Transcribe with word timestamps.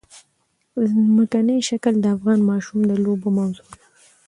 ځمکنی 0.91 1.57
شکل 1.69 1.93
د 2.01 2.05
افغان 2.15 2.39
ماشومانو 2.49 2.89
د 2.89 2.93
لوبو 3.03 3.27
موضوع 3.37 3.67
ده. 3.77 3.85